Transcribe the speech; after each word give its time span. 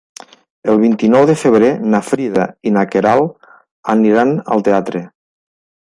El 0.71 0.79
vint-i-nou 0.83 1.27
de 1.31 1.35
febrer 1.41 1.69
na 1.95 2.01
Frida 2.07 2.47
i 2.69 2.73
na 2.79 2.85
Queralt 2.95 3.47
aniran 3.95 4.37
al 4.57 4.65
teatre. 4.71 5.05